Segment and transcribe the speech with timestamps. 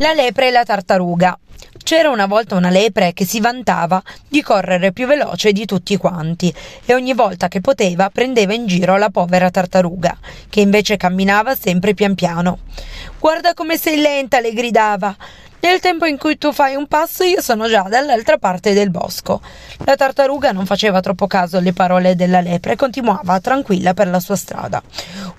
[0.00, 1.38] La lepre e la tartaruga.
[1.84, 6.50] C'era una volta una lepre che si vantava di correre più veloce di tutti quanti
[6.86, 10.16] e ogni volta che poteva prendeva in giro la povera tartaruga,
[10.48, 12.60] che invece camminava sempre pian piano.
[13.18, 15.14] Guarda come sei lenta, le gridava.
[15.62, 19.42] Nel tempo in cui tu fai un passo io sono già dall'altra parte del bosco.
[19.84, 24.20] La tartaruga non faceva troppo caso alle parole della lepre e continuava tranquilla per la
[24.20, 24.82] sua strada.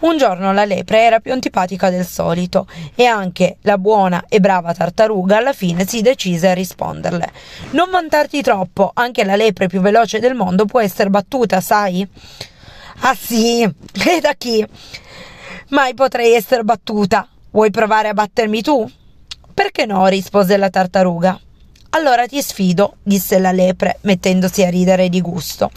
[0.00, 4.74] Un giorno la lepre era più antipatica del solito e anche la buona e brava
[4.74, 7.32] tartaruga alla fine si decise a risponderle.
[7.70, 12.06] Non vantarti troppo, anche la lepre più veloce del mondo può essere battuta, sai?
[13.00, 14.66] Ah sì, e da chi?
[15.68, 17.26] Mai potrei essere battuta.
[17.52, 18.90] Vuoi provare a battermi tu?
[19.60, 20.06] Perché no?
[20.06, 21.38] rispose la tartaruga.
[21.90, 25.70] Allora ti sfido, disse la lepre, mettendosi a ridere di gusto.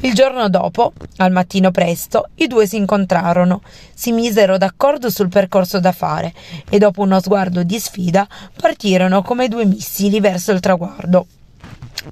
[0.00, 3.60] Il giorno dopo, al mattino presto, i due si incontrarono,
[3.92, 6.32] si misero d'accordo sul percorso da fare
[6.70, 8.26] e dopo uno sguardo di sfida
[8.58, 11.26] partirono come due missili verso il traguardo.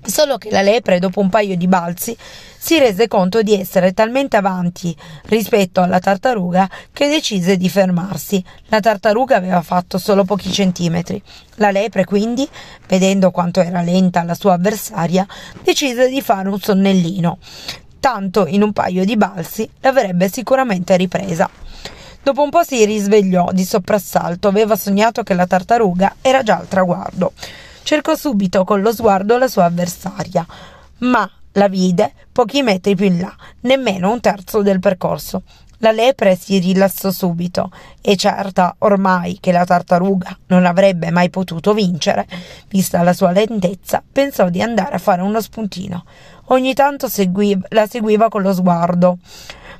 [0.02, 2.16] Solo che la lepre, dopo un paio di balzi,
[2.56, 8.42] si rese conto di essere talmente avanti rispetto alla tartaruga che decise di fermarsi.
[8.66, 11.22] La tartaruga aveva fatto solo pochi centimetri.
[11.56, 12.48] La lepre, quindi,
[12.88, 15.26] vedendo quanto era lenta la sua avversaria,
[15.62, 17.38] decise di fare un sonnellino.
[18.00, 21.48] Tanto in un paio di balzi l'avrebbe sicuramente ripresa.
[22.22, 26.68] Dopo un po' si risvegliò di soprassalto, aveva sognato che la tartaruga era già al
[26.68, 27.32] traguardo.
[27.84, 30.46] Cercò subito con lo sguardo la sua avversaria,
[31.00, 35.42] ma la vide pochi metri più in là, nemmeno un terzo del percorso.
[35.78, 41.74] La lepre si rilassò subito e certa ormai che la tartaruga non avrebbe mai potuto
[41.74, 42.26] vincere,
[42.70, 46.06] vista la sua lentezza, pensò di andare a fare uno spuntino.
[46.46, 49.18] Ogni tanto seguiva, la seguiva con lo sguardo,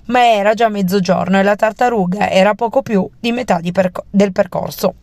[0.08, 4.33] ma era già mezzogiorno e la tartaruga era poco più di metà di perco- del
[4.33, 4.96] percorso.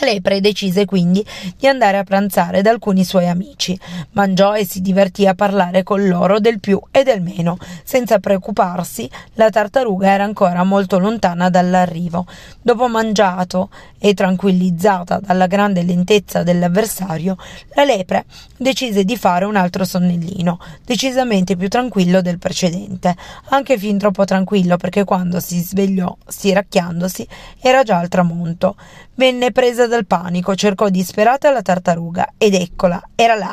[0.00, 1.24] La lepre decise quindi
[1.56, 3.76] di andare a pranzare da alcuni suoi amici.
[4.12, 7.56] Mangiò e si divertì a parlare con loro del più e del meno.
[7.82, 12.26] Senza preoccuparsi, la tartaruga era ancora molto lontana dall'arrivo.
[12.60, 17.36] Dopo mangiato e tranquillizzata dalla grande lentezza dell'avversario,
[17.74, 23.16] la lepre decise di fare un altro sonnellino, decisamente più tranquillo del precedente,
[23.48, 27.26] anche fin troppo tranquillo perché quando si svegliò, stiracchiandosi,
[27.60, 28.76] era già al tramonto.
[29.18, 33.52] Venne presa dal panico, cercò disperata la tartaruga ed eccola, era là,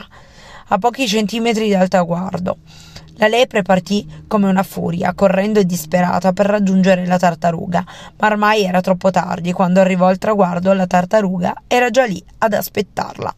[0.68, 2.58] a pochi centimetri dal traguardo.
[3.16, 7.84] La lepre partì come una furia, correndo disperata per raggiungere la tartaruga,
[8.20, 9.54] ma ormai era troppo tardi.
[9.54, 13.34] Quando arrivò al traguardo, la tartaruga era già lì ad aspettarla.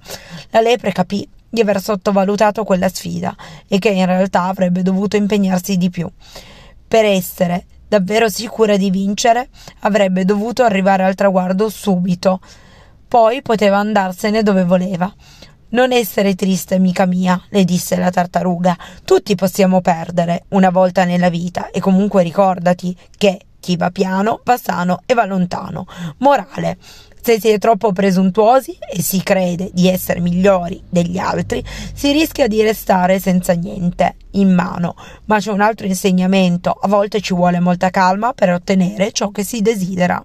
[0.49, 3.33] La lepre capì di aver sottovalutato quella sfida
[3.69, 6.11] e che in realtà avrebbe dovuto impegnarsi di più.
[6.89, 9.49] Per essere davvero sicura di vincere,
[9.81, 12.39] avrebbe dovuto arrivare al traguardo subito.
[13.07, 15.13] Poi poteva andarsene dove voleva.
[15.69, 18.77] Non essere triste, amica mia, le disse la tartaruga.
[19.03, 24.55] Tutti possiamo perdere una volta nella vita e comunque ricordati che chi va piano va
[24.55, 25.85] sano e va lontano.
[26.19, 26.77] Morale.
[27.21, 31.63] Se si è troppo presuntuosi e si crede di essere migliori degli altri,
[31.93, 34.95] si rischia di restare senza niente in mano.
[35.25, 39.43] Ma c'è un altro insegnamento, a volte ci vuole molta calma per ottenere ciò che
[39.43, 40.23] si desidera.